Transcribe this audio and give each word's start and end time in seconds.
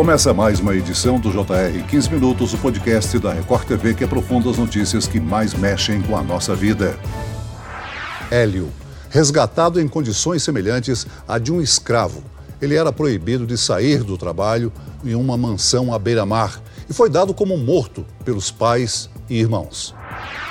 Começa 0.00 0.32
mais 0.32 0.60
uma 0.60 0.74
edição 0.74 1.20
do 1.20 1.30
JR 1.30 1.86
15 1.86 2.10
Minutos, 2.10 2.54
o 2.54 2.56
podcast 2.56 3.18
da 3.18 3.34
Record 3.34 3.66
TV 3.66 3.92
que 3.92 4.02
aprofunda 4.02 4.48
as 4.48 4.56
notícias 4.56 5.06
que 5.06 5.20
mais 5.20 5.52
mexem 5.52 6.00
com 6.00 6.16
a 6.16 6.22
nossa 6.22 6.54
vida. 6.54 6.98
Hélio, 8.30 8.70
resgatado 9.10 9.78
em 9.78 9.86
condições 9.86 10.42
semelhantes 10.42 11.06
à 11.28 11.38
de 11.38 11.52
um 11.52 11.60
escravo. 11.60 12.24
Ele 12.62 12.76
era 12.76 12.90
proibido 12.90 13.46
de 13.46 13.58
sair 13.58 14.02
do 14.02 14.16
trabalho 14.16 14.72
em 15.04 15.14
uma 15.14 15.36
mansão 15.36 15.92
à 15.92 15.98
beira-mar 15.98 16.62
e 16.88 16.94
foi 16.94 17.10
dado 17.10 17.34
como 17.34 17.58
morto 17.58 18.06
pelos 18.24 18.50
pais 18.50 19.10
e 19.28 19.38
irmãos. 19.38 19.94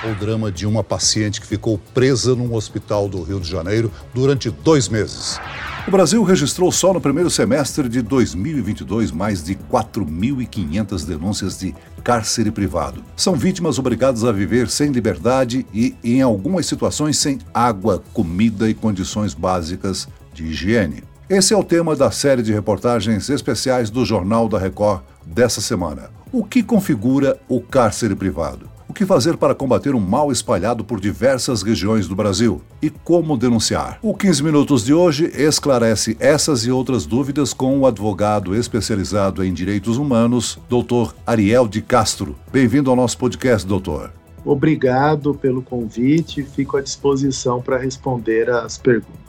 O 0.04 0.16
drama 0.16 0.52
de 0.52 0.66
uma 0.66 0.84
paciente 0.84 1.42
que 1.42 1.48
ficou 1.48 1.78
presa 1.94 2.36
num 2.36 2.54
hospital 2.54 3.10
do 3.10 3.22
Rio 3.22 3.40
de 3.40 3.50
Janeiro 3.50 3.92
durante 4.14 4.50
dois 4.50 4.88
meses. 4.88 5.40
O 5.88 5.92
Brasil 5.92 6.22
registrou 6.24 6.72
só 6.72 6.94
no 6.94 7.02
primeiro 7.02 7.30
semestre 7.30 7.90
de 7.90 8.02
2022 8.02 9.12
mais 9.12 9.44
de 9.44 9.56
4.500 9.56 11.06
denúncias 11.06 11.58
de 11.58 11.74
cárcere 12.04 12.52
privado. 12.52 13.04
São 13.18 13.36
vítimas 13.36 13.80
obrigadas 13.80 14.24
a 14.24 14.32
viver 14.32 14.70
sem 14.70 14.92
liberdade 14.92 15.66
e, 15.74 15.96
em 16.04 16.22
algumas 16.22 16.66
situações, 16.66 17.18
sem 17.18 17.40
água, 17.54 18.04
comida 18.14 18.70
e 18.70 18.74
condições 18.74 19.34
básicas 19.34 20.08
de 20.34 20.46
higiene. 20.46 21.04
Esse 21.30 21.54
é 21.54 21.58
o 21.58 21.64
tema 21.64 21.96
da 21.96 22.12
série 22.12 22.42
de 22.42 22.54
reportagens 22.54 23.30
especiais 23.30 23.90
do 23.90 24.06
Jornal 24.06 24.48
da 24.48 24.58
Record 24.58 25.02
dessa 25.26 25.62
semana. 25.62 26.10
O 26.32 26.44
que 26.44 26.62
configura 26.62 27.40
o 27.48 27.60
cárcere 27.62 28.16
privado? 28.16 28.70
O 28.90 28.94
que 28.94 29.06
fazer 29.06 29.38
para 29.38 29.54
combater 29.54 29.94
um 29.94 30.00
mal 30.00 30.32
espalhado 30.32 30.84
por 30.84 31.00
diversas 31.00 31.62
regiões 31.62 32.08
do 32.08 32.16
Brasil? 32.16 32.60
E 32.82 32.90
como 32.90 33.38
denunciar? 33.38 34.00
O 34.02 34.16
15 34.16 34.44
Minutos 34.44 34.84
de 34.84 34.96
hoje 34.96 35.32
esclarece 35.36 36.18
essas 36.20 36.66
e 36.66 36.72
outras 36.72 37.06
dúvidas 37.06 37.54
com 37.54 37.78
o 37.78 37.86
advogado 37.86 38.56
especializado 38.56 39.46
em 39.46 39.54
direitos 39.54 39.98
humanos, 39.98 40.58
Dr. 40.68 41.14
Ariel 41.24 41.68
de 41.68 41.84
Castro. 41.84 42.36
Bem-vindo 42.52 42.90
ao 42.90 42.96
nosso 42.96 43.16
podcast, 43.20 43.66
doutor. 43.68 44.12
Obrigado 44.44 45.36
pelo 45.36 45.62
convite, 45.62 46.42
fico 46.42 46.76
à 46.76 46.82
disposição 46.82 47.62
para 47.62 47.78
responder 47.78 48.50
as 48.50 48.80
perguntas. 48.80 49.29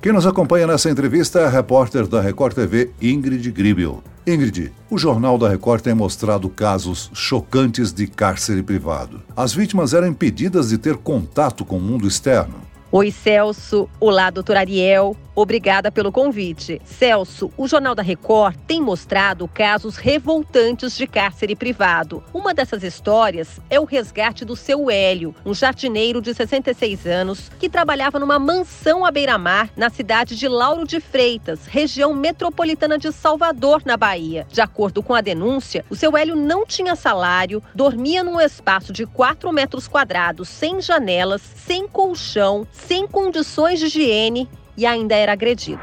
Quem 0.00 0.12
nos 0.12 0.26
acompanha 0.26 0.66
nessa 0.66 0.90
entrevista 0.90 1.40
é 1.40 1.46
a 1.46 1.48
repórter 1.48 2.06
da 2.06 2.20
Record 2.20 2.54
TV, 2.54 2.90
Ingrid 3.00 3.50
Gribel. 3.50 4.02
Ingrid, 4.26 4.72
o 4.90 4.96
Jornal 4.96 5.36
da 5.36 5.48
Record 5.48 5.82
tem 5.82 5.94
mostrado 5.94 6.48
casos 6.48 7.10
chocantes 7.12 7.92
de 7.92 8.06
cárcere 8.06 8.62
privado. 8.62 9.22
As 9.36 9.52
vítimas 9.52 9.92
eram 9.92 10.06
impedidas 10.06 10.70
de 10.70 10.78
ter 10.78 10.96
contato 10.96 11.64
com 11.64 11.76
o 11.76 11.80
mundo 11.80 12.08
externo. 12.08 12.63
Oi, 12.96 13.10
Celso. 13.10 13.90
Olá, 13.98 14.30
doutor 14.30 14.56
Ariel. 14.56 15.16
Obrigada 15.34 15.90
pelo 15.90 16.12
convite. 16.12 16.80
Celso, 16.84 17.50
o 17.56 17.66
Jornal 17.66 17.92
da 17.92 18.04
Record 18.04 18.56
tem 18.68 18.80
mostrado 18.80 19.48
casos 19.48 19.96
revoltantes 19.96 20.96
de 20.96 21.08
cárcere 21.08 21.56
privado. 21.56 22.22
Uma 22.32 22.54
dessas 22.54 22.84
histórias 22.84 23.58
é 23.68 23.80
o 23.80 23.84
resgate 23.84 24.44
do 24.44 24.54
seu 24.54 24.88
Hélio, 24.88 25.34
um 25.44 25.52
jardineiro 25.52 26.22
de 26.22 26.32
66 26.32 27.04
anos 27.04 27.50
que 27.58 27.68
trabalhava 27.68 28.20
numa 28.20 28.38
mansão 28.38 29.04
à 29.04 29.10
beira-mar 29.10 29.70
na 29.76 29.90
cidade 29.90 30.36
de 30.36 30.46
Lauro 30.46 30.86
de 30.86 31.00
Freitas, 31.00 31.66
região 31.66 32.14
metropolitana 32.14 32.96
de 32.96 33.10
Salvador, 33.10 33.82
na 33.84 33.96
Bahia. 33.96 34.46
De 34.52 34.60
acordo 34.60 35.02
com 35.02 35.14
a 35.14 35.20
denúncia, 35.20 35.84
o 35.90 35.96
seu 35.96 36.16
Hélio 36.16 36.36
não 36.36 36.64
tinha 36.64 36.94
salário, 36.94 37.60
dormia 37.74 38.22
num 38.22 38.40
espaço 38.40 38.92
de 38.92 39.04
4 39.04 39.52
metros 39.52 39.88
quadrados, 39.88 40.48
sem 40.48 40.80
janelas, 40.80 41.42
sem 41.42 41.88
colchão, 41.88 42.68
sem 42.86 43.06
condições 43.06 43.78
de 43.78 43.86
higiene 43.86 44.48
e 44.76 44.86
ainda 44.86 45.14
era 45.14 45.32
agredido. 45.32 45.80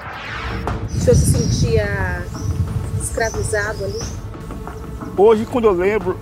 O 0.89 0.99
senhor 0.99 1.15
se 1.15 1.31
sentia 1.31 2.25
escravizado 3.01 3.83
ali? 3.85 3.99
Hoje, 5.17 5.45
quando 5.45 5.65
eu 5.65 5.73
lembro. 5.73 6.19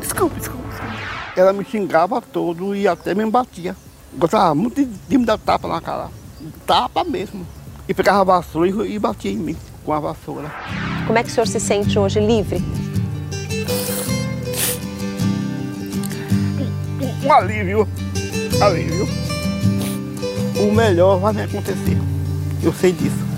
Desculpa, 0.00 0.36
desculpa. 0.36 0.68
Ela 1.36 1.52
me 1.52 1.64
xingava 1.64 2.20
todo 2.20 2.74
e 2.74 2.88
até 2.88 3.14
me 3.14 3.28
batia. 3.30 3.76
Gostava 4.14 4.54
muito 4.54 4.84
de 4.84 5.18
me 5.18 5.24
dar 5.24 5.38
tapa 5.38 5.68
na 5.68 5.80
cara. 5.80 6.08
Tapa 6.66 7.04
mesmo. 7.04 7.46
E 7.88 7.94
pegava 7.94 8.20
a 8.20 8.24
vassoura 8.24 8.68
e 8.86 8.98
batia 8.98 9.30
em 9.30 9.36
mim 9.36 9.56
com 9.84 9.92
a 9.92 10.00
vassoura. 10.00 10.50
Como 11.06 11.18
é 11.18 11.22
que 11.22 11.30
o 11.30 11.32
senhor 11.32 11.46
se 11.46 11.60
sente 11.60 11.98
hoje 11.98 12.20
livre? 12.20 12.62
Um 17.28 17.32
alívio 17.32 17.86
alívio. 18.58 19.06
O 20.58 20.72
melhor 20.72 21.18
vai 21.20 21.34
me 21.34 21.42
acontecer. 21.42 21.98
Eu 22.62 22.72
sei 22.72 22.90
disso. 22.90 23.28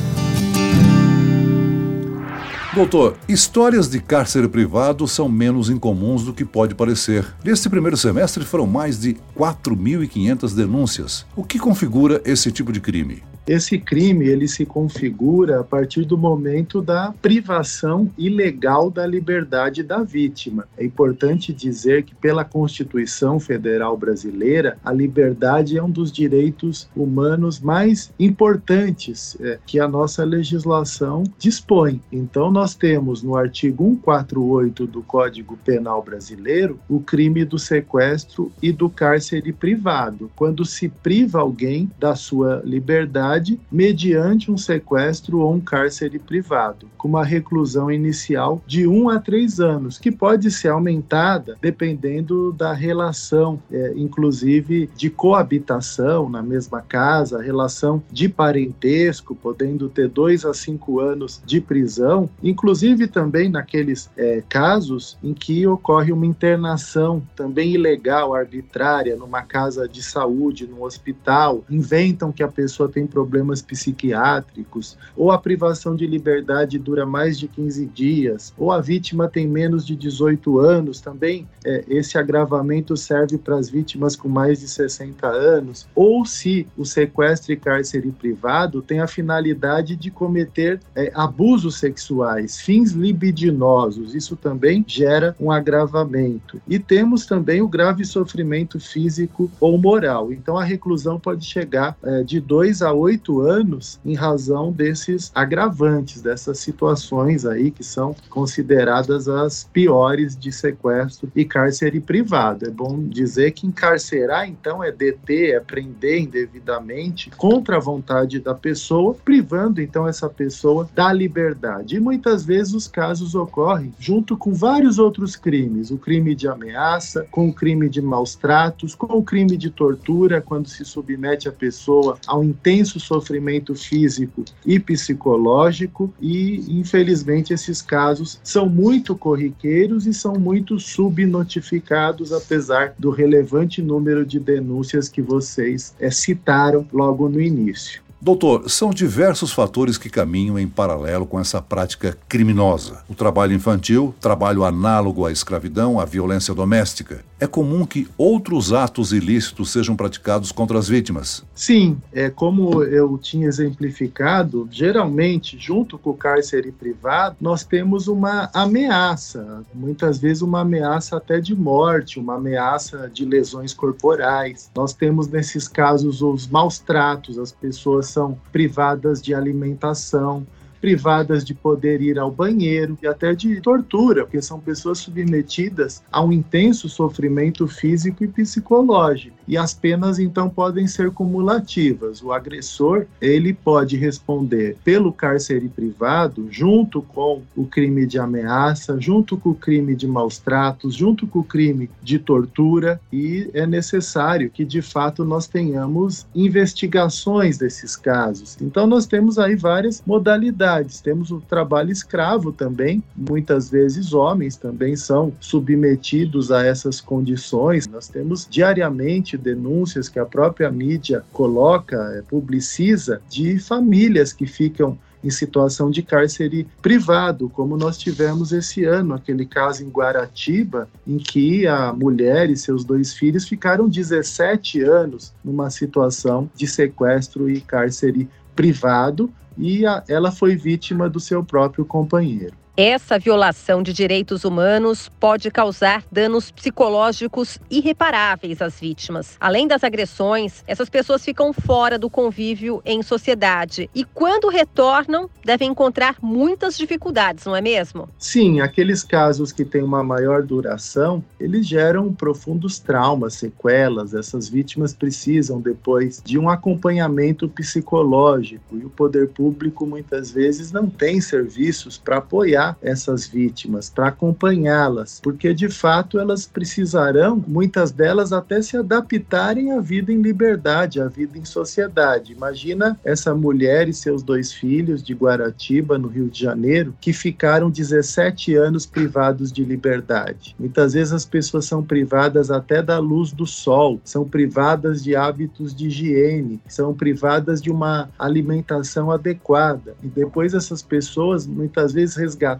Doutor, 2.72 3.16
histórias 3.28 3.90
de 3.90 4.00
cárcere 4.00 4.46
privado 4.46 5.08
são 5.08 5.28
menos 5.28 5.68
incomuns 5.68 6.22
do 6.22 6.32
que 6.32 6.44
pode 6.44 6.72
parecer. 6.72 7.26
Neste 7.44 7.68
primeiro 7.68 7.96
semestre 7.96 8.44
foram 8.44 8.64
mais 8.64 9.00
de 9.00 9.16
4.500 9.36 10.54
denúncias. 10.54 11.26
O 11.34 11.42
que 11.42 11.58
configura 11.58 12.22
esse 12.24 12.52
tipo 12.52 12.72
de 12.72 12.80
crime? 12.80 13.24
Esse 13.50 13.78
crime 13.78 14.28
ele 14.28 14.46
se 14.46 14.64
configura 14.64 15.58
a 15.58 15.64
partir 15.64 16.04
do 16.04 16.16
momento 16.16 16.80
da 16.80 17.12
privação 17.20 18.08
ilegal 18.16 18.92
da 18.92 19.04
liberdade 19.04 19.82
da 19.82 20.04
vítima. 20.04 20.68
É 20.78 20.84
importante 20.84 21.52
dizer 21.52 22.04
que 22.04 22.14
pela 22.14 22.44
Constituição 22.44 23.40
Federal 23.40 23.96
Brasileira, 23.96 24.78
a 24.84 24.92
liberdade 24.92 25.76
é 25.76 25.82
um 25.82 25.90
dos 25.90 26.12
direitos 26.12 26.88
humanos 26.94 27.58
mais 27.58 28.12
importantes 28.20 29.36
é, 29.40 29.58
que 29.66 29.80
a 29.80 29.88
nossa 29.88 30.22
legislação 30.24 31.24
dispõe. 31.36 32.00
Então 32.12 32.52
nós 32.52 32.76
temos 32.76 33.20
no 33.20 33.34
artigo 33.34 33.98
148 34.04 34.86
do 34.86 35.02
Código 35.02 35.58
Penal 35.64 36.04
Brasileiro 36.04 36.78
o 36.88 37.00
crime 37.00 37.44
do 37.44 37.58
sequestro 37.58 38.52
e 38.62 38.70
do 38.70 38.88
cárcere 38.88 39.52
privado, 39.52 40.30
quando 40.36 40.64
se 40.64 40.88
priva 40.88 41.40
alguém 41.40 41.90
da 41.98 42.14
sua 42.14 42.62
liberdade 42.64 43.39
mediante 43.70 44.50
um 44.50 44.56
sequestro 44.56 45.38
ou 45.38 45.54
um 45.54 45.60
cárcere 45.60 46.18
privado, 46.18 46.86
com 46.96 47.08
uma 47.08 47.24
reclusão 47.24 47.90
inicial 47.90 48.62
de 48.66 48.86
um 48.86 49.08
a 49.08 49.18
três 49.18 49.60
anos, 49.60 49.98
que 49.98 50.10
pode 50.10 50.50
ser 50.50 50.68
aumentada 50.68 51.56
dependendo 51.60 52.52
da 52.52 52.72
relação, 52.72 53.60
é, 53.70 53.92
inclusive 53.96 54.90
de 54.96 55.08
coabitação 55.10 56.28
na 56.28 56.42
mesma 56.42 56.80
casa, 56.80 57.40
relação 57.40 58.02
de 58.10 58.28
parentesco, 58.28 59.34
podendo 59.34 59.88
ter 59.88 60.08
dois 60.08 60.44
a 60.44 60.52
cinco 60.52 61.00
anos 61.00 61.40
de 61.44 61.60
prisão, 61.60 62.28
inclusive 62.42 63.06
também 63.06 63.48
naqueles 63.48 64.10
é, 64.16 64.42
casos 64.48 65.16
em 65.22 65.32
que 65.32 65.66
ocorre 65.66 66.12
uma 66.12 66.26
internação 66.26 67.22
também 67.34 67.72
ilegal, 67.72 68.34
arbitrária, 68.34 69.16
numa 69.16 69.42
casa 69.42 69.88
de 69.88 70.02
saúde, 70.02 70.66
num 70.66 70.82
hospital, 70.82 71.64
inventam 71.70 72.32
que 72.32 72.42
a 72.42 72.48
pessoa 72.48 72.88
tem 72.88 73.06
problemas 73.06 73.19
problemas 73.20 73.60
psiquiátricos, 73.60 74.96
ou 75.14 75.30
a 75.30 75.36
privação 75.36 75.94
de 75.94 76.06
liberdade 76.06 76.78
dura 76.78 77.04
mais 77.04 77.38
de 77.38 77.46
15 77.46 77.84
dias, 77.84 78.54
ou 78.56 78.72
a 78.72 78.80
vítima 78.80 79.28
tem 79.28 79.46
menos 79.46 79.86
de 79.86 79.94
18 79.94 80.58
anos, 80.58 81.02
também 81.02 81.46
é, 81.62 81.84
esse 81.86 82.16
agravamento 82.16 82.96
serve 82.96 83.36
para 83.36 83.56
as 83.56 83.68
vítimas 83.68 84.16
com 84.16 84.26
mais 84.26 84.60
de 84.60 84.68
60 84.68 85.26
anos, 85.26 85.86
ou 85.94 86.24
se 86.24 86.66
o 86.78 86.86
sequestro 86.86 87.52
e 87.52 87.56
cárcere 87.56 88.10
privado 88.10 88.80
tem 88.80 89.00
a 89.00 89.06
finalidade 89.06 89.96
de 89.96 90.10
cometer 90.10 90.80
é, 90.96 91.12
abusos 91.14 91.78
sexuais, 91.78 92.58
fins 92.58 92.92
libidinosos, 92.92 94.14
isso 94.14 94.34
também 94.34 94.82
gera 94.88 95.36
um 95.38 95.50
agravamento. 95.50 96.60
E 96.66 96.78
temos 96.78 97.26
também 97.26 97.60
o 97.60 97.68
grave 97.68 98.02
sofrimento 98.06 98.80
físico 98.80 99.50
ou 99.60 99.76
moral. 99.76 100.32
Então 100.32 100.56
a 100.56 100.64
reclusão 100.64 101.20
pode 101.20 101.44
chegar 101.44 101.98
é, 102.02 102.22
de 102.22 102.40
2 102.40 102.80
a 102.80 102.94
8 102.94 103.09
oito 103.10 103.40
anos 103.40 103.98
em 104.04 104.14
razão 104.14 104.70
desses 104.70 105.32
agravantes, 105.34 106.22
dessas 106.22 106.58
situações 106.60 107.44
aí 107.44 107.70
que 107.70 107.82
são 107.82 108.14
consideradas 108.28 109.28
as 109.28 109.64
piores 109.72 110.36
de 110.36 110.52
sequestro 110.52 111.30
e 111.34 111.44
cárcere 111.44 111.98
privado. 112.00 112.66
É 112.66 112.70
bom 112.70 113.02
dizer 113.08 113.50
que 113.50 113.66
encarcerar, 113.66 114.48
então, 114.48 114.82
é 114.82 114.92
deter, 114.92 115.56
é 115.56 115.60
prender 115.60 116.20
indevidamente 116.20 117.30
contra 117.30 117.76
a 117.76 117.80
vontade 117.80 118.38
da 118.38 118.54
pessoa, 118.54 119.14
privando, 119.24 119.80
então, 119.80 120.06
essa 120.06 120.28
pessoa 120.28 120.88
da 120.94 121.12
liberdade. 121.12 121.96
E 121.96 122.00
muitas 122.00 122.44
vezes 122.44 122.74
os 122.74 122.86
casos 122.86 123.34
ocorrem 123.34 123.92
junto 123.98 124.36
com 124.36 124.54
vários 124.54 124.98
outros 124.98 125.34
crimes: 125.34 125.90
o 125.90 125.98
crime 125.98 126.34
de 126.34 126.46
ameaça, 126.46 127.26
com 127.30 127.48
o 127.48 127.52
crime 127.52 127.88
de 127.88 128.00
maus 128.00 128.36
tratos, 128.36 128.94
com 128.94 129.18
o 129.18 129.22
crime 129.22 129.56
de 129.56 129.70
tortura, 129.70 130.40
quando 130.40 130.68
se 130.68 130.84
submete 130.84 131.48
a 131.48 131.52
pessoa 131.52 132.16
ao 132.26 132.44
intenso 132.44 132.99
sofrimento 133.00 133.74
físico 133.74 134.44
e 134.64 134.78
psicológico, 134.78 136.12
e 136.20 136.64
infelizmente 136.68 137.52
esses 137.52 137.82
casos 137.82 138.38
são 138.44 138.68
muito 138.68 139.16
corriqueiros 139.16 140.06
e 140.06 140.14
são 140.14 140.34
muito 140.34 140.78
subnotificados, 140.78 142.32
apesar 142.32 142.94
do 142.98 143.10
relevante 143.10 143.82
número 143.82 144.24
de 144.24 144.38
denúncias 144.38 145.08
que 145.08 145.22
vocês 145.22 145.94
é, 145.98 146.10
citaram 146.10 146.86
logo 146.92 147.28
no 147.28 147.40
início. 147.40 148.02
Doutor, 148.22 148.68
são 148.68 148.90
diversos 148.90 149.50
fatores 149.50 149.96
que 149.96 150.10
caminham 150.10 150.58
em 150.58 150.68
paralelo 150.68 151.24
com 151.24 151.40
essa 151.40 151.62
prática 151.62 152.18
criminosa. 152.28 153.02
O 153.08 153.14
trabalho 153.14 153.54
infantil, 153.54 154.14
trabalho 154.20 154.62
análogo 154.62 155.24
à 155.24 155.32
escravidão, 155.32 155.98
à 155.98 156.04
violência 156.04 156.54
doméstica. 156.54 157.24
É 157.40 157.46
comum 157.46 157.86
que 157.86 158.06
outros 158.18 158.70
atos 158.70 159.12
ilícitos 159.12 159.70
sejam 159.70 159.96
praticados 159.96 160.52
contra 160.52 160.78
as 160.78 160.86
vítimas. 160.88 161.42
Sim, 161.54 161.96
é 162.12 162.28
como 162.28 162.82
eu 162.84 163.16
tinha 163.16 163.48
exemplificado, 163.48 164.68
geralmente, 164.70 165.56
junto 165.58 165.96
com 165.96 166.10
o 166.10 166.14
cárcere 166.14 166.70
privado, 166.70 167.36
nós 167.40 167.64
temos 167.64 168.08
uma 168.08 168.50
ameaça, 168.52 169.64
muitas 169.74 170.18
vezes 170.18 170.42
uma 170.42 170.60
ameaça 170.60 171.16
até 171.16 171.40
de 171.40 171.54
morte, 171.54 172.18
uma 172.18 172.34
ameaça 172.34 173.10
de 173.12 173.24
lesões 173.24 173.72
corporais. 173.72 174.70
Nós 174.76 174.92
temos 174.92 175.26
nesses 175.26 175.66
casos 175.66 176.20
os 176.20 176.46
maus 176.46 176.78
tratos, 176.78 177.38
as 177.38 177.52
pessoas 177.52 178.08
são 178.08 178.38
privadas 178.52 179.22
de 179.22 179.34
alimentação, 179.34 180.46
privadas 180.80 181.44
de 181.44 181.54
poder 181.54 182.00
ir 182.00 182.18
ao 182.18 182.30
banheiro 182.30 182.98
e 183.02 183.06
até 183.06 183.34
de 183.34 183.60
tortura, 183.60 184.24
porque 184.24 184.40
são 184.40 184.58
pessoas 184.58 184.98
submetidas 184.98 186.02
a 186.10 186.24
um 186.24 186.32
intenso 186.32 186.88
sofrimento 186.88 187.66
físico 187.66 188.24
e 188.24 188.28
psicológico. 188.28 189.36
E 189.46 189.56
as 189.56 189.74
penas 189.74 190.18
então 190.18 190.48
podem 190.48 190.86
ser 190.86 191.10
cumulativas. 191.10 192.22
O 192.22 192.32
agressor, 192.32 193.06
ele 193.20 193.52
pode 193.52 193.96
responder 193.96 194.76
pelo 194.84 195.12
cárcere 195.12 195.68
privado 195.68 196.46
junto 196.50 197.02
com 197.02 197.42
o 197.56 197.66
crime 197.66 198.06
de 198.06 198.18
ameaça, 198.18 198.96
junto 199.00 199.36
com 199.36 199.50
o 199.50 199.54
crime 199.54 199.94
de 199.96 200.06
maus 200.06 200.38
tratos, 200.38 200.94
junto 200.94 201.26
com 201.26 201.40
o 201.40 201.44
crime 201.44 201.90
de 202.02 202.18
tortura 202.18 203.00
e 203.12 203.50
é 203.52 203.66
necessário 203.66 204.50
que 204.50 204.64
de 204.64 204.80
fato 204.80 205.24
nós 205.24 205.46
tenhamos 205.46 206.26
investigações 206.34 207.58
desses 207.58 207.96
casos. 207.96 208.56
Então 208.60 208.86
nós 208.86 209.06
temos 209.06 209.38
aí 209.38 209.56
várias 209.56 210.02
modalidades 210.06 210.69
atividades. 210.70 211.00
Temos 211.00 211.30
o 211.30 211.40
trabalho 211.40 211.90
escravo 211.90 212.52
também, 212.52 213.02
muitas 213.16 213.70
vezes 213.70 214.12
homens 214.12 214.56
também 214.56 214.94
são 214.94 215.32
submetidos 215.40 216.52
a 216.52 216.64
essas 216.64 217.00
condições. 217.00 217.86
Nós 217.88 218.08
temos 218.08 218.46
diariamente 218.48 219.36
denúncias 219.36 220.08
que 220.08 220.18
a 220.18 220.24
própria 220.24 220.70
mídia 220.70 221.24
coloca, 221.32 221.96
é, 222.14 222.22
publiciza, 222.22 223.20
de 223.28 223.58
famílias 223.58 224.32
que 224.32 224.46
ficam 224.46 224.96
em 225.22 225.30
situação 225.30 225.90
de 225.90 226.02
cárcere 226.02 226.66
privado, 226.80 227.50
como 227.50 227.76
nós 227.76 227.98
tivemos 227.98 228.52
esse 228.52 228.84
ano, 228.84 229.14
aquele 229.14 229.44
caso 229.44 229.84
em 229.84 229.88
Guaratiba, 229.90 230.88
em 231.06 231.18
que 231.18 231.66
a 231.66 231.92
mulher 231.92 232.48
e 232.48 232.56
seus 232.56 232.84
dois 232.84 233.12
filhos 233.12 233.46
ficaram 233.46 233.86
17 233.86 234.80
anos 234.82 235.32
numa 235.44 235.68
situação 235.68 236.50
de 236.54 236.66
sequestro 236.66 237.50
e 237.50 237.60
cárcere 237.60 238.28
privado, 238.54 239.32
e 239.56 239.84
a, 239.86 240.02
ela 240.08 240.30
foi 240.30 240.56
vítima 240.56 241.08
do 241.08 241.20
seu 241.20 241.44
próprio 241.44 241.84
companheiro. 241.84 242.54
Essa 242.82 243.18
violação 243.18 243.82
de 243.82 243.92
direitos 243.92 244.42
humanos 244.42 245.10
pode 245.20 245.50
causar 245.50 246.02
danos 246.10 246.50
psicológicos 246.50 247.58
irreparáveis 247.70 248.62
às 248.62 248.80
vítimas. 248.80 249.36
Além 249.38 249.68
das 249.68 249.84
agressões, 249.84 250.64
essas 250.66 250.88
pessoas 250.88 251.22
ficam 251.22 251.52
fora 251.52 251.98
do 251.98 252.08
convívio 252.08 252.80
em 252.86 253.02
sociedade 253.02 253.90
e, 253.94 254.02
quando 254.02 254.48
retornam, 254.48 255.28
devem 255.44 255.68
encontrar 255.68 256.16
muitas 256.22 256.74
dificuldades, 256.74 257.44
não 257.44 257.54
é 257.54 257.60
mesmo? 257.60 258.08
Sim, 258.18 258.62
aqueles 258.62 259.02
casos 259.02 259.52
que 259.52 259.62
têm 259.62 259.82
uma 259.82 260.02
maior 260.02 260.42
duração, 260.42 261.22
eles 261.38 261.66
geram 261.66 262.14
profundos 262.14 262.78
traumas, 262.78 263.34
sequelas. 263.34 264.14
Essas 264.14 264.48
vítimas 264.48 264.94
precisam 264.94 265.60
depois 265.60 266.22
de 266.24 266.38
um 266.38 266.48
acompanhamento 266.48 267.46
psicológico 267.46 268.78
e 268.78 268.86
o 268.86 268.88
poder 268.88 269.28
público 269.28 269.84
muitas 269.84 270.30
vezes 270.30 270.72
não 270.72 270.88
tem 270.88 271.20
serviços 271.20 271.98
para 271.98 272.16
apoiar 272.16 272.69
essas 272.82 273.26
vítimas, 273.26 273.90
para 273.90 274.08
acompanhá-las, 274.08 275.20
porque 275.22 275.54
de 275.54 275.68
fato 275.68 276.18
elas 276.18 276.46
precisarão, 276.46 277.42
muitas 277.46 277.90
delas, 277.90 278.32
até 278.32 278.60
se 278.62 278.76
adaptarem 278.76 279.72
à 279.72 279.80
vida 279.80 280.12
em 280.12 280.20
liberdade, 280.20 281.00
à 281.00 281.08
vida 281.08 281.38
em 281.38 281.44
sociedade. 281.44 282.32
Imagina 282.32 282.98
essa 283.04 283.34
mulher 283.34 283.88
e 283.88 283.94
seus 283.94 284.22
dois 284.22 284.52
filhos 284.52 285.02
de 285.02 285.14
Guaratiba, 285.14 285.98
no 285.98 286.08
Rio 286.08 286.28
de 286.28 286.40
Janeiro, 286.40 286.94
que 287.00 287.12
ficaram 287.12 287.70
17 287.70 288.54
anos 288.54 288.86
privados 288.86 289.52
de 289.52 289.64
liberdade. 289.64 290.54
Muitas 290.58 290.92
vezes 290.92 291.12
as 291.12 291.24
pessoas 291.24 291.64
são 291.64 291.82
privadas 291.82 292.50
até 292.50 292.82
da 292.82 292.98
luz 292.98 293.32
do 293.32 293.46
sol, 293.46 294.00
são 294.04 294.28
privadas 294.28 295.02
de 295.02 295.14
hábitos 295.16 295.74
de 295.74 295.86
higiene, 295.86 296.60
são 296.68 296.94
privadas 296.94 297.60
de 297.60 297.70
uma 297.70 298.08
alimentação 298.18 299.10
adequada. 299.10 299.94
E 300.02 300.08
depois 300.08 300.54
essas 300.54 300.82
pessoas 300.82 301.46
muitas 301.46 301.92
vezes 301.92 302.16
resgatam 302.16 302.59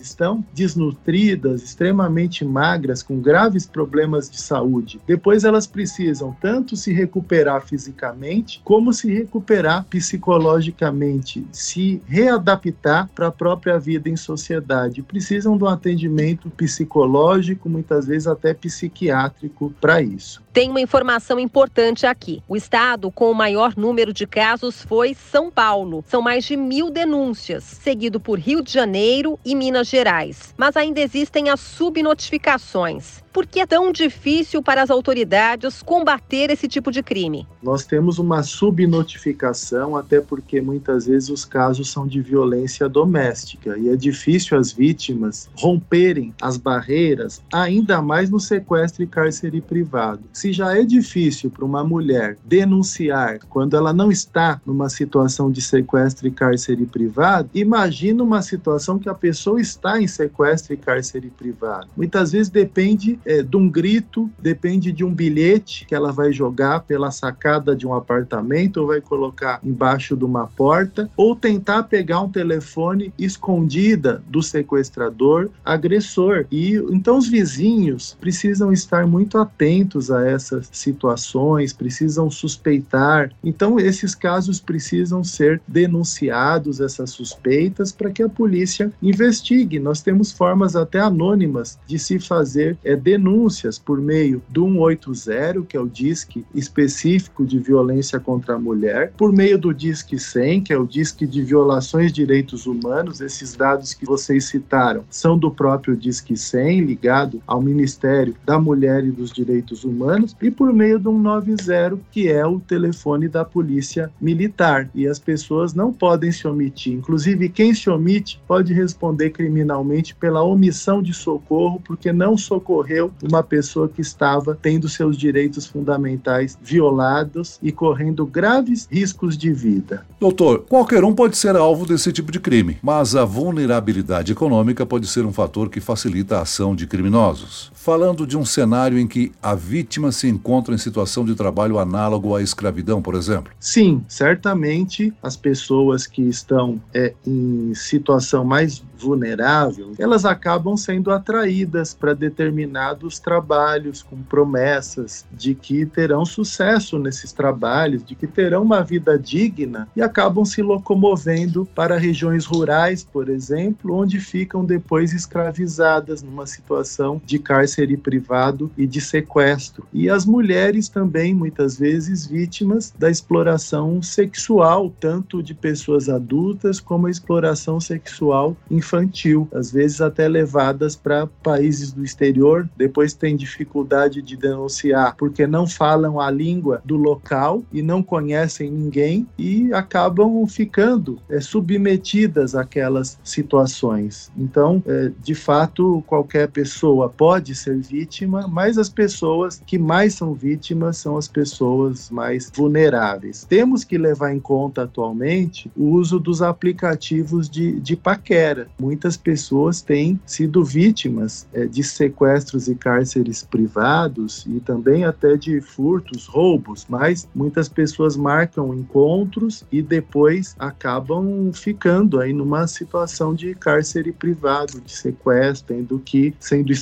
estão 0.00 0.44
desnutridas, 0.52 1.62
extremamente 1.62 2.44
magras, 2.44 3.02
com 3.02 3.20
graves 3.20 3.66
problemas 3.66 4.28
de 4.30 4.40
saúde. 4.40 5.00
Depois 5.06 5.44
elas 5.44 5.66
precisam 5.66 6.36
tanto 6.40 6.76
se 6.76 6.92
recuperar 6.92 7.66
fisicamente, 7.66 8.60
como 8.64 8.92
se 8.92 9.12
recuperar 9.12 9.84
psicologicamente, 9.84 11.46
se 11.52 12.02
readaptar 12.06 13.08
para 13.14 13.28
a 13.28 13.32
própria 13.32 13.78
vida 13.78 14.08
em 14.08 14.16
sociedade. 14.16 15.02
Precisam 15.02 15.56
de 15.56 15.64
um 15.64 15.68
atendimento 15.68 16.50
psicológico, 16.50 17.68
muitas 17.68 18.06
vezes 18.06 18.26
até 18.26 18.54
psiquiátrico 18.54 19.72
para 19.80 20.02
isso. 20.02 20.42
Tem 20.52 20.70
uma 20.70 20.80
informação 20.80 21.38
importante 21.38 22.04
aqui. 22.04 22.42
O 22.48 22.56
estado 22.56 23.12
com 23.12 23.30
o 23.30 23.34
maior 23.34 23.76
número 23.76 24.12
de 24.12 24.26
casos 24.26 24.82
foi 24.82 25.14
São 25.14 25.50
Paulo. 25.50 26.04
São 26.08 26.20
mais 26.20 26.44
de 26.44 26.56
mil 26.56 26.90
denúncias, 26.90 27.62
seguido 27.62 28.18
por 28.18 28.38
Rio 28.38 28.62
de 28.62 28.72
Janeiro 28.72 29.17
e 29.44 29.54
Minas 29.54 29.88
Gerais. 29.88 30.54
Mas 30.56 30.76
ainda 30.76 31.00
existem 31.00 31.50
as 31.50 31.60
subnotificações. 31.60 33.22
Por 33.38 33.46
que 33.46 33.60
é 33.60 33.66
tão 33.66 33.92
difícil 33.92 34.60
para 34.60 34.82
as 34.82 34.90
autoridades 34.90 35.80
combater 35.80 36.50
esse 36.50 36.66
tipo 36.66 36.90
de 36.90 37.04
crime? 37.04 37.46
Nós 37.62 37.86
temos 37.86 38.18
uma 38.18 38.42
subnotificação, 38.42 39.94
até 39.94 40.20
porque 40.20 40.60
muitas 40.60 41.06
vezes 41.06 41.28
os 41.28 41.44
casos 41.44 41.88
são 41.88 42.04
de 42.04 42.20
violência 42.20 42.88
doméstica 42.88 43.78
e 43.78 43.90
é 43.90 43.94
difícil 43.94 44.58
as 44.58 44.72
vítimas 44.72 45.48
romperem 45.54 46.34
as 46.42 46.56
barreiras, 46.56 47.40
ainda 47.52 48.02
mais 48.02 48.28
no 48.28 48.40
sequestro 48.40 49.04
e 49.04 49.06
cárcere 49.06 49.60
privado. 49.60 50.24
Se 50.32 50.52
já 50.52 50.76
é 50.76 50.82
difícil 50.82 51.48
para 51.48 51.64
uma 51.64 51.84
mulher 51.84 52.36
denunciar 52.44 53.38
quando 53.48 53.76
ela 53.76 53.92
não 53.92 54.10
está 54.10 54.60
numa 54.66 54.88
situação 54.88 55.48
de 55.48 55.62
sequestro 55.62 56.26
e 56.26 56.32
cárcere 56.32 56.86
privado, 56.86 57.50
imagina 57.54 58.20
uma 58.20 58.42
situação 58.42 58.98
que 58.98 59.08
a 59.08 59.14
pessoa 59.14 59.60
está 59.60 60.02
em 60.02 60.08
sequestro 60.08 60.74
e 60.74 60.76
cárcere 60.76 61.30
privado. 61.30 61.86
Muitas 61.96 62.32
vezes 62.32 62.50
depende 62.50 63.16
é, 63.28 63.42
de 63.42 63.56
um 63.58 63.68
grito, 63.68 64.30
depende 64.38 64.90
de 64.90 65.04
um 65.04 65.12
bilhete 65.12 65.84
que 65.84 65.94
ela 65.94 66.10
vai 66.10 66.32
jogar 66.32 66.80
pela 66.80 67.10
sacada 67.10 67.76
de 67.76 67.86
um 67.86 67.92
apartamento 67.92 68.78
ou 68.78 68.86
vai 68.86 69.02
colocar 69.02 69.60
embaixo 69.62 70.16
de 70.16 70.24
uma 70.24 70.46
porta, 70.46 71.10
ou 71.14 71.36
tentar 71.36 71.82
pegar 71.82 72.22
um 72.22 72.30
telefone 72.30 73.12
escondida 73.18 74.22
do 74.26 74.42
sequestrador, 74.42 75.50
agressor. 75.62 76.46
E 76.50 76.76
então 76.90 77.18
os 77.18 77.28
vizinhos 77.28 78.16
precisam 78.18 78.72
estar 78.72 79.06
muito 79.06 79.36
atentos 79.36 80.10
a 80.10 80.26
essas 80.26 80.70
situações, 80.72 81.74
precisam 81.74 82.30
suspeitar. 82.30 83.30
Então 83.44 83.78
esses 83.78 84.14
casos 84.14 84.58
precisam 84.58 85.22
ser 85.22 85.60
denunciados, 85.68 86.80
essas 86.80 87.10
suspeitas, 87.10 87.92
para 87.92 88.10
que 88.10 88.22
a 88.22 88.28
polícia 88.28 88.90
investigue. 89.02 89.78
Nós 89.78 90.00
temos 90.00 90.32
formas 90.32 90.74
até 90.74 90.98
anônimas 90.98 91.78
de 91.86 91.98
se 91.98 92.18
fazer 92.18 92.78
é, 92.82 92.96
denúncias 93.18 93.78
por 93.78 94.00
meio 94.00 94.40
do 94.48 94.66
180, 94.66 95.62
que 95.68 95.76
é 95.76 95.80
o 95.80 95.86
DISC 95.86 96.44
específico 96.54 97.44
de 97.44 97.58
violência 97.58 98.20
contra 98.20 98.54
a 98.54 98.58
mulher, 98.58 99.12
por 99.16 99.32
meio 99.32 99.58
do 99.58 99.74
DISC 99.74 100.18
100, 100.18 100.62
que 100.62 100.72
é 100.72 100.78
o 100.78 100.86
DISC 100.86 101.26
de 101.26 101.42
violações 101.42 102.12
de 102.12 102.28
direitos 102.28 102.66
humanos. 102.66 103.20
Esses 103.20 103.54
dados 103.54 103.94
que 103.94 104.04
vocês 104.04 104.44
citaram 104.44 105.04
são 105.10 105.38
do 105.38 105.50
próprio 105.50 105.96
DISC 105.96 106.36
100, 106.36 106.80
ligado 106.80 107.42
ao 107.46 107.60
Ministério 107.60 108.34
da 108.44 108.58
Mulher 108.58 109.04
e 109.04 109.10
dos 109.10 109.32
Direitos 109.32 109.84
Humanos, 109.84 110.36
e 110.40 110.50
por 110.50 110.72
meio 110.72 110.98
do 110.98 111.10
190, 111.10 111.98
que 112.10 112.28
é 112.28 112.46
o 112.46 112.60
telefone 112.60 113.28
da 113.28 113.44
Polícia 113.44 114.10
Militar. 114.20 114.88
E 114.94 115.06
as 115.06 115.18
pessoas 115.18 115.74
não 115.74 115.92
podem 115.92 116.30
se 116.30 116.46
omitir. 116.46 116.94
Inclusive, 116.94 117.48
quem 117.48 117.74
se 117.74 117.90
omite 117.90 118.40
pode 118.46 118.72
responder 118.72 119.30
criminalmente 119.30 120.14
pela 120.14 120.42
omissão 120.42 121.02
de 121.02 121.12
socorro, 121.12 121.80
porque 121.84 122.12
não 122.12 122.36
socorrer 122.36 122.97
uma 123.22 123.42
pessoa 123.42 123.88
que 123.88 124.00
estava 124.00 124.58
tendo 124.60 124.88
seus 124.88 125.16
direitos 125.16 125.66
fundamentais 125.66 126.58
violados 126.62 127.58
e 127.62 127.72
correndo 127.72 128.26
graves 128.26 128.88
riscos 128.90 129.36
de 129.36 129.52
vida. 129.52 130.06
Doutor, 130.20 130.64
qualquer 130.68 131.04
um 131.04 131.14
pode 131.14 131.36
ser 131.36 131.56
alvo 131.56 131.86
desse 131.86 132.12
tipo 132.12 132.32
de 132.32 132.40
crime, 132.40 132.78
mas 132.82 133.14
a 133.14 133.24
vulnerabilidade 133.24 134.32
econômica 134.32 134.84
pode 134.86 135.06
ser 135.06 135.24
um 135.24 135.32
fator 135.32 135.68
que 135.68 135.80
facilita 135.80 136.38
a 136.38 136.42
ação 136.42 136.74
de 136.74 136.86
criminosos. 136.86 137.70
Falando 137.80 138.26
de 138.26 138.36
um 138.36 138.44
cenário 138.44 138.98
em 138.98 139.06
que 139.06 139.30
a 139.40 139.54
vítima 139.54 140.10
se 140.10 140.26
encontra 140.28 140.74
em 140.74 140.78
situação 140.78 141.24
de 141.24 141.36
trabalho 141.36 141.78
análogo 141.78 142.34
à 142.34 142.42
escravidão, 142.42 143.00
por 143.00 143.14
exemplo? 143.14 143.52
Sim, 143.60 144.04
certamente 144.08 145.14
as 145.22 145.36
pessoas 145.36 146.04
que 146.04 146.22
estão 146.22 146.82
é, 146.92 147.14
em 147.24 147.72
situação 147.76 148.44
mais 148.44 148.82
vulnerável, 148.98 149.92
elas 149.96 150.24
acabam 150.24 150.76
sendo 150.76 151.12
atraídas 151.12 151.94
para 151.94 152.14
determinados 152.14 153.20
trabalhos 153.20 154.02
com 154.02 154.20
promessas 154.22 155.24
de 155.30 155.54
que 155.54 155.86
terão 155.86 156.24
sucesso 156.24 156.98
nesses 156.98 157.32
trabalhos, 157.32 158.04
de 158.04 158.16
que 158.16 158.26
terão 158.26 158.62
uma 158.62 158.82
vida 158.82 159.16
digna 159.16 159.88
e 159.94 160.02
acabam 160.02 160.44
se 160.44 160.62
locomovendo 160.62 161.64
para 161.76 161.96
regiões 161.96 162.44
rurais, 162.44 163.04
por 163.04 163.28
exemplo, 163.28 163.94
onde 163.94 164.18
ficam 164.18 164.64
depois 164.64 165.12
escravizadas 165.12 166.24
numa 166.24 166.44
situação 166.44 167.22
de 167.24 167.38
cárcere 167.38 167.67
privado 167.96 168.70
e 168.76 168.86
de 168.86 169.00
sequestro. 169.00 169.86
E 169.92 170.08
as 170.08 170.24
mulheres 170.24 170.88
também, 170.88 171.34
muitas 171.34 171.78
vezes, 171.78 172.26
vítimas 172.26 172.92
da 172.98 173.10
exploração 173.10 174.02
sexual, 174.02 174.92
tanto 175.00 175.42
de 175.42 175.54
pessoas 175.54 176.08
adultas 176.08 176.80
como 176.80 177.06
a 177.06 177.10
exploração 177.10 177.80
sexual 177.80 178.56
infantil, 178.70 179.48
às 179.52 179.70
vezes 179.70 180.00
até 180.00 180.28
levadas 180.28 180.96
para 180.96 181.26
países 181.26 181.92
do 181.92 182.04
exterior, 182.04 182.68
depois 182.76 183.12
têm 183.14 183.36
dificuldade 183.36 184.22
de 184.22 184.36
denunciar 184.36 185.16
porque 185.16 185.46
não 185.46 185.66
falam 185.66 186.20
a 186.20 186.30
língua 186.30 186.80
do 186.84 186.96
local 186.96 187.62
e 187.72 187.82
não 187.82 188.02
conhecem 188.02 188.70
ninguém 188.70 189.26
e 189.38 189.72
acabam 189.72 190.46
ficando 190.46 191.18
é, 191.28 191.40
submetidas 191.40 192.54
àquelas 192.54 193.18
situações. 193.22 194.30
Então, 194.36 194.82
é, 194.86 195.10
de 195.22 195.34
fato, 195.34 196.02
qualquer 196.06 196.48
pessoa 196.48 197.08
pode 197.08 197.54
ser 197.58 197.78
vítima, 197.78 198.46
mas 198.48 198.78
as 198.78 198.88
pessoas 198.88 199.62
que 199.66 199.78
mais 199.78 200.14
são 200.14 200.34
vítimas 200.34 200.98
são 200.98 201.16
as 201.16 201.28
pessoas 201.28 202.10
mais 202.10 202.50
vulneráveis. 202.54 203.44
Temos 203.48 203.84
que 203.84 203.98
levar 203.98 204.32
em 204.32 204.40
conta 204.40 204.82
atualmente 204.82 205.70
o 205.76 205.90
uso 205.90 206.18
dos 206.18 206.42
aplicativos 206.42 207.48
de, 207.48 207.80
de 207.80 207.96
paquera. 207.96 208.68
Muitas 208.80 209.16
pessoas 209.16 209.82
têm 209.82 210.20
sido 210.24 210.64
vítimas 210.64 211.46
é, 211.52 211.66
de 211.66 211.82
sequestros 211.82 212.68
e 212.68 212.74
cárceres 212.74 213.42
privados 213.42 214.46
e 214.46 214.60
também 214.60 215.04
até 215.04 215.36
de 215.36 215.60
furtos, 215.60 216.26
roubos, 216.26 216.86
mas 216.88 217.28
muitas 217.34 217.68
pessoas 217.68 218.16
marcam 218.16 218.74
encontros 218.74 219.64
e 219.70 219.82
depois 219.82 220.54
acabam 220.58 221.50
ficando 221.52 222.20
aí 222.20 222.32
numa 222.32 222.66
situação 222.66 223.34
de 223.34 223.54
cárcere 223.54 224.12
privado, 224.12 224.80
de 224.80 224.92
sequestro, 224.92 225.74
tendo 225.74 225.98
que 225.98 226.34
sendo 226.38 226.72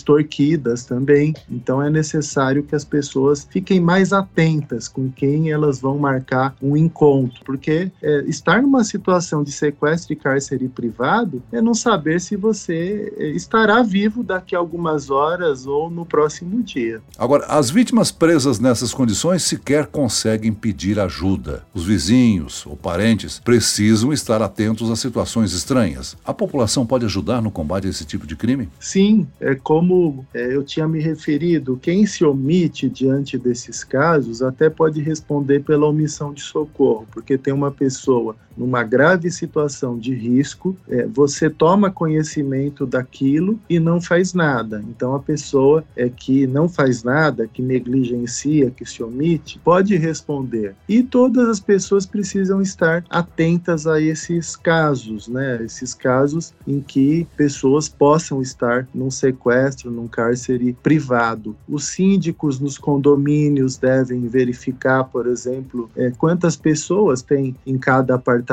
também. 0.84 1.34
Então 1.50 1.82
é 1.82 1.90
necessário 1.90 2.62
que 2.62 2.74
as 2.74 2.84
pessoas 2.84 3.46
fiquem 3.50 3.80
mais 3.80 4.12
atentas 4.12 4.88
com 4.88 5.10
quem 5.10 5.50
elas 5.50 5.80
vão 5.80 5.98
marcar 5.98 6.54
um 6.62 6.76
encontro, 6.76 7.40
porque 7.44 7.90
é, 8.02 8.24
estar 8.26 8.62
numa 8.62 8.84
situação 8.84 9.42
de 9.42 9.52
sequestro 9.52 10.12
e 10.12 10.16
cárcere 10.16 10.68
privado 10.68 11.42
é 11.52 11.60
não 11.60 11.74
saber 11.74 12.20
se 12.20 12.36
você 12.36 13.12
é, 13.16 13.28
estará 13.28 13.82
vivo 13.82 14.22
daqui 14.22 14.54
a 14.54 14.58
algumas 14.58 15.10
horas 15.10 15.66
ou 15.66 15.90
no 15.90 16.04
próximo 16.04 16.62
dia. 16.62 17.00
Agora, 17.18 17.46
as 17.46 17.70
vítimas 17.70 18.10
presas 18.10 18.58
nessas 18.58 18.92
condições 18.92 19.42
sequer 19.42 19.86
conseguem 19.86 20.52
pedir 20.52 20.98
ajuda. 20.98 21.62
Os 21.74 21.84
vizinhos 21.84 22.66
ou 22.66 22.76
parentes 22.76 23.38
precisam 23.38 24.12
estar 24.12 24.42
atentos 24.42 24.90
a 24.90 24.96
situações 24.96 25.52
estranhas. 25.52 26.16
A 26.24 26.34
população 26.34 26.86
pode 26.86 27.04
ajudar 27.04 27.40
no 27.40 27.50
combate 27.50 27.86
a 27.86 27.90
esse 27.90 28.04
tipo 28.04 28.26
de 28.26 28.36
crime? 28.36 28.68
Sim, 28.80 29.26
é 29.40 29.54
como 29.54 30.26
é, 30.34 30.55
eu 30.56 30.64
tinha 30.64 30.88
me 30.88 31.00
referido, 31.00 31.78
quem 31.80 32.06
se 32.06 32.24
omite 32.24 32.88
diante 32.88 33.38
desses 33.38 33.84
casos 33.84 34.42
até 34.42 34.68
pode 34.68 35.00
responder 35.00 35.60
pela 35.60 35.86
omissão 35.86 36.32
de 36.32 36.40
socorro, 36.40 37.06
porque 37.12 37.38
tem 37.38 37.52
uma 37.52 37.70
pessoa 37.70 38.34
numa 38.56 38.82
grave 38.82 39.30
situação 39.30 39.98
de 39.98 40.14
risco, 40.14 40.76
é, 40.88 41.06
você 41.06 41.50
toma 41.50 41.90
conhecimento 41.90 42.86
daquilo 42.86 43.58
e 43.68 43.78
não 43.78 44.00
faz 44.00 44.32
nada. 44.32 44.82
Então 44.88 45.14
a 45.14 45.20
pessoa 45.20 45.84
é 45.96 46.08
que 46.08 46.46
não 46.46 46.68
faz 46.68 47.02
nada, 47.02 47.46
que 47.46 47.62
negligencia, 47.62 48.70
que 48.70 48.84
se 48.84 49.02
omite, 49.02 49.60
pode 49.62 49.96
responder. 49.96 50.74
E 50.88 51.02
todas 51.02 51.48
as 51.48 51.60
pessoas 51.60 52.06
precisam 52.06 52.60
estar 52.60 53.04
atentas 53.10 53.86
a 53.86 54.00
esses 54.00 54.56
casos, 54.56 55.28
né? 55.28 55.62
Esses 55.62 55.94
casos 55.94 56.54
em 56.66 56.80
que 56.80 57.26
pessoas 57.36 57.88
possam 57.88 58.40
estar 58.40 58.88
num 58.94 59.10
sequestro, 59.10 59.90
num 59.90 60.08
cárcere 60.08 60.76
privado. 60.82 61.56
Os 61.68 61.86
síndicos 61.86 62.60
nos 62.60 62.78
condomínios 62.78 63.76
devem 63.76 64.26
verificar, 64.26 65.04
por 65.04 65.26
exemplo, 65.26 65.90
é, 65.96 66.10
quantas 66.10 66.56
pessoas 66.56 67.22
tem 67.22 67.54
em 67.66 67.78
cada 67.78 68.14
apartamento, 68.14 68.45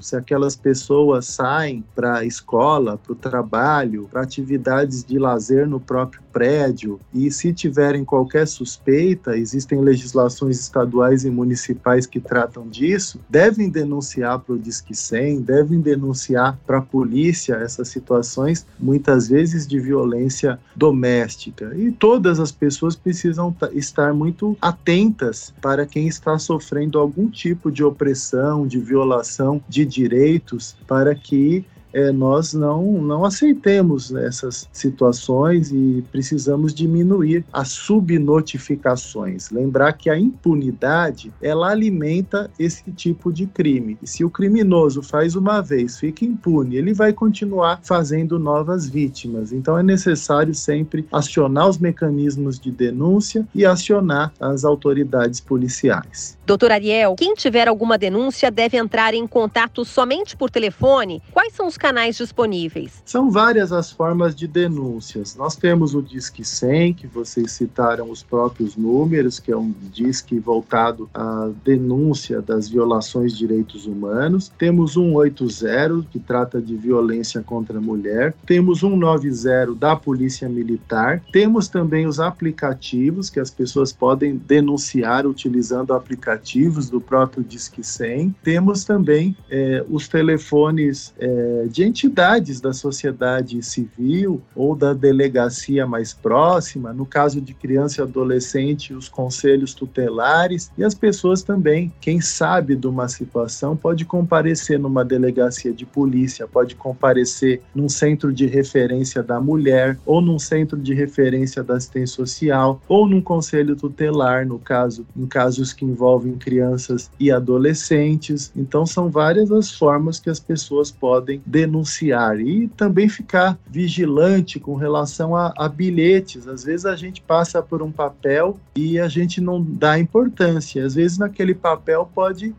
se 0.00 0.16
aquelas 0.16 0.54
pessoas 0.54 1.26
saem 1.26 1.84
para 1.94 2.18
a 2.18 2.24
escola, 2.24 2.96
para 2.96 3.12
o 3.12 3.16
trabalho, 3.16 4.08
para 4.10 4.22
atividades 4.22 5.04
de 5.04 5.18
lazer 5.18 5.66
no 5.66 5.80
próprio 5.80 6.22
prédio 6.32 7.00
e 7.12 7.30
se 7.30 7.52
tiverem 7.52 8.04
qualquer 8.04 8.46
suspeita, 8.46 9.36
existem 9.36 9.80
legislações 9.80 10.58
estaduais 10.60 11.24
e 11.24 11.30
municipais 11.30 12.06
que 12.06 12.20
tratam 12.20 12.68
disso, 12.68 13.20
devem 13.28 13.68
denunciar 13.68 14.40
para 14.40 14.54
o 14.54 14.58
Disque 14.58 14.94
100, 14.94 15.42
devem 15.42 15.80
denunciar 15.80 16.58
para 16.66 16.78
a 16.78 16.82
polícia 16.82 17.54
essas 17.54 17.88
situações, 17.88 18.66
muitas 18.78 19.28
vezes 19.28 19.66
de 19.66 19.78
violência 19.78 20.58
doméstica. 20.74 21.72
E 21.76 21.92
todas 21.92 22.40
as 22.40 22.50
pessoas 22.50 22.96
precisam 22.96 23.54
estar 23.72 24.12
muito 24.12 24.56
atentas 24.60 25.52
para 25.60 25.86
quem 25.86 26.08
está 26.08 26.38
sofrendo 26.38 26.98
algum 26.98 27.28
tipo 27.28 27.70
de 27.70 27.84
opressão, 27.84 28.66
de 28.66 28.78
violação 28.78 29.23
de 29.68 29.84
direitos, 29.84 30.76
para 30.86 31.14
que 31.14 31.64
é, 31.94 32.10
nós 32.10 32.52
não, 32.52 32.82
não 33.00 33.24
aceitemos 33.24 34.12
essas 34.12 34.68
situações 34.72 35.70
e 35.70 36.04
precisamos 36.10 36.74
diminuir 36.74 37.44
as 37.52 37.68
subnotificações. 37.68 39.50
Lembrar 39.50 39.92
que 39.92 40.10
a 40.10 40.18
impunidade 40.18 41.32
ela 41.40 41.70
alimenta 41.70 42.50
esse 42.58 42.90
tipo 42.90 43.32
de 43.32 43.46
crime. 43.46 43.96
E 44.02 44.08
se 44.08 44.24
o 44.24 44.30
criminoso 44.30 45.02
faz 45.02 45.36
uma 45.36 45.60
vez, 45.60 45.98
fica 45.98 46.24
impune, 46.24 46.76
ele 46.76 46.92
vai 46.92 47.12
continuar 47.12 47.78
fazendo 47.82 48.38
novas 48.38 48.88
vítimas. 48.88 49.52
Então 49.52 49.78
é 49.78 49.82
necessário 49.82 50.54
sempre 50.54 51.06
acionar 51.12 51.68
os 51.68 51.78
mecanismos 51.78 52.58
de 52.58 52.72
denúncia 52.72 53.46
e 53.54 53.64
acionar 53.64 54.32
as 54.40 54.64
autoridades 54.64 55.40
policiais. 55.40 56.36
Doutor 56.44 56.72
Ariel, 56.72 57.14
quem 57.16 57.34
tiver 57.34 57.68
alguma 57.68 57.96
denúncia 57.96 58.50
deve 58.50 58.76
entrar 58.76 59.14
em 59.14 59.26
contato 59.26 59.84
somente 59.84 60.36
por 60.36 60.50
telefone? 60.50 61.22
Quais 61.32 61.52
são 61.54 61.66
os 61.66 61.78
canais 61.84 62.16
disponíveis? 62.16 63.02
São 63.04 63.30
várias 63.30 63.70
as 63.70 63.90
formas 63.90 64.34
de 64.34 64.48
denúncias. 64.48 65.36
Nós 65.36 65.54
temos 65.54 65.94
o 65.94 66.00
Disque 66.00 66.42
100, 66.42 66.94
que 66.94 67.06
vocês 67.06 67.52
citaram 67.52 68.10
os 68.10 68.22
próprios 68.22 68.74
números, 68.74 69.38
que 69.38 69.52
é 69.52 69.56
um 69.56 69.70
disque 69.92 70.38
voltado 70.38 71.10
à 71.12 71.50
denúncia 71.62 72.40
das 72.40 72.70
violações 72.70 73.32
de 73.32 73.40
direitos 73.40 73.84
humanos. 73.84 74.50
Temos 74.56 74.94
180, 74.94 76.06
que 76.10 76.18
trata 76.18 76.58
de 76.58 76.74
violência 76.74 77.42
contra 77.42 77.76
a 77.76 77.82
mulher. 77.82 78.34
Temos 78.46 78.80
190 78.80 79.74
da 79.74 79.94
Polícia 79.94 80.48
Militar. 80.48 81.22
Temos 81.30 81.68
também 81.68 82.06
os 82.06 82.18
aplicativos 82.18 83.28
que 83.28 83.38
as 83.38 83.50
pessoas 83.50 83.92
podem 83.92 84.36
denunciar 84.36 85.26
utilizando 85.26 85.92
aplicativos 85.92 86.88
do 86.88 86.98
próprio 86.98 87.44
Disque 87.44 87.82
100. 87.82 88.34
Temos 88.42 88.84
também 88.84 89.36
é, 89.50 89.84
os 89.90 90.08
telefones 90.08 91.12
é, 91.18 91.68
de 91.74 91.82
entidades 91.82 92.60
da 92.60 92.72
sociedade 92.72 93.60
civil 93.60 94.40
ou 94.54 94.76
da 94.76 94.92
delegacia 94.94 95.84
mais 95.84 96.14
próxima, 96.14 96.92
no 96.92 97.04
caso 97.04 97.40
de 97.40 97.52
criança 97.52 98.00
e 98.00 98.04
adolescente, 98.04 98.94
os 98.94 99.08
conselhos 99.08 99.74
tutelares 99.74 100.70
e 100.78 100.84
as 100.84 100.94
pessoas 100.94 101.42
também, 101.42 101.92
quem 102.00 102.20
sabe 102.20 102.76
de 102.76 102.86
uma 102.86 103.08
situação, 103.08 103.76
pode 103.76 104.04
comparecer 104.04 104.78
numa 104.78 105.04
delegacia 105.04 105.72
de 105.72 105.84
polícia, 105.84 106.46
pode 106.46 106.76
comparecer 106.76 107.60
num 107.74 107.88
centro 107.88 108.32
de 108.32 108.46
referência 108.46 109.20
da 109.20 109.40
mulher 109.40 109.98
ou 110.06 110.20
num 110.20 110.38
centro 110.38 110.78
de 110.78 110.94
referência 110.94 111.64
da 111.64 111.74
assistência 111.74 112.14
social 112.14 112.80
ou 112.88 113.08
num 113.08 113.20
conselho 113.20 113.74
tutelar, 113.74 114.46
no 114.46 114.60
caso, 114.60 115.04
em 115.16 115.26
casos 115.26 115.72
que 115.72 115.84
envolvem 115.84 116.34
crianças 116.34 117.10
e 117.18 117.32
adolescentes. 117.32 118.52
Então, 118.54 118.86
são 118.86 119.10
várias 119.10 119.50
as 119.50 119.72
formas 119.72 120.20
que 120.20 120.30
as 120.30 120.38
pessoas 120.38 120.92
podem 120.92 121.42
denunciar 121.44 121.63
denunciar 121.64 122.38
e 122.40 122.68
também 122.68 123.08
ficar 123.08 123.58
vigilante 123.66 124.60
com 124.60 124.76
relação 124.76 125.34
a, 125.34 125.52
a, 125.56 125.68
bilhetes. 125.68 126.46
Às 126.46 126.64
vezes 126.64 126.86
a 126.86 126.94
gente 126.94 127.22
passa 127.22 127.62
por 127.62 127.82
um 127.82 127.90
papel 127.90 128.58
e 128.76 128.98
a 128.98 129.08
gente 129.08 129.40
não 129.40 129.60
dá 129.62 129.98
importância. 129.98 130.84
Às 130.84 130.94
vezes 130.94 131.18
naquele 131.18 131.54
papel 131.54 132.08
pode 132.14 132.54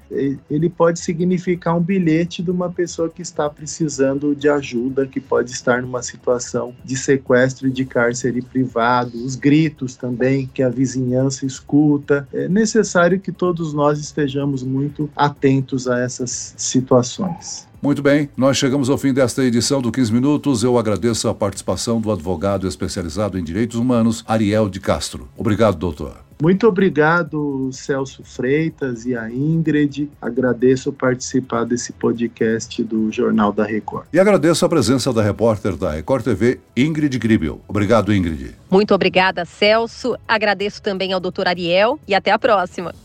ele 0.50 0.69
pode 0.69 1.00
significar 1.00 1.75
um 1.75 1.81
bilhete 1.81 2.41
de 2.41 2.51
uma 2.51 2.71
pessoa 2.71 3.09
que 3.09 3.21
está 3.21 3.50
precisando 3.50 4.35
de 4.35 4.50
ajuda, 4.50 5.05
que 5.05 5.19
pode 5.19 5.51
estar 5.51 5.81
numa 5.81 6.01
situação 6.01 6.75
de 6.83 6.97
sequestro 6.97 7.67
e 7.67 7.71
de 7.71 7.85
cárcere 7.85 8.41
privado. 8.41 9.24
Os 9.24 9.35
gritos 9.35 9.95
também 9.95 10.50
que 10.53 10.63
a 10.63 10.69
vizinhança 10.69 11.45
escuta. 11.45 12.27
É 12.33 12.47
necessário 12.47 13.19
que 13.19 13.31
todos 13.31 13.74
nós 13.74 14.00
estejamos 14.00 14.63
muito 14.63 15.09
atentos 15.15 15.88
a 15.88 16.00
essas 16.00 16.53
situações. 16.57 17.67
Muito 17.85 18.01
bem, 18.01 18.27
nós 18.35 18.57
chegamos 18.57 18.89
ao 18.89 18.97
fim 18.97 19.13
desta 19.13 19.43
edição 19.43 19.79
do 19.79 19.91
15 19.91 20.11
Minutos. 20.11 20.63
Eu 20.63 20.75
agradeço 20.75 21.29
a 21.29 21.35
participação 21.35 22.01
do 22.01 22.11
advogado 22.11 22.67
especializado 22.67 23.37
em 23.37 23.43
direitos 23.43 23.77
humanos, 23.77 24.23
Ariel 24.27 24.67
de 24.67 24.79
Castro. 24.79 25.29
Obrigado, 25.37 25.77
doutor. 25.77 26.17
Muito 26.41 26.67
obrigado, 26.67 27.69
Celso 27.71 28.23
Freitas 28.23 29.05
e 29.05 29.15
a 29.15 29.29
Ingrid. 29.29 30.09
Agradeço 30.19 30.91
participar 30.91 31.63
desse 31.63 31.93
podcast 31.93 32.83
do 32.83 33.11
Jornal 33.11 33.53
da 33.53 33.63
Record. 33.63 34.07
E 34.11 34.19
agradeço 34.19 34.65
a 34.65 34.69
presença 34.69 35.13
da 35.13 35.21
repórter 35.21 35.75
da 35.75 35.91
Record 35.91 36.23
TV, 36.23 36.59
Ingrid 36.75 37.19
Gribel. 37.19 37.61
Obrigado, 37.67 38.11
Ingrid. 38.11 38.55
Muito 38.67 38.95
obrigada, 38.95 39.45
Celso. 39.45 40.15
Agradeço 40.27 40.81
também 40.81 41.13
ao 41.13 41.19
doutor 41.19 41.47
Ariel 41.47 41.99
e 42.07 42.15
até 42.15 42.31
a 42.31 42.39
próxima. 42.39 43.04